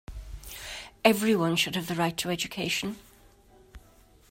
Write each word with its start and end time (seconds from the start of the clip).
Everyone 1.05 1.55
should 1.55 1.75
have 1.75 1.85
the 1.85 1.93
right 1.93 2.17
to 2.17 2.31
education. 2.31 2.95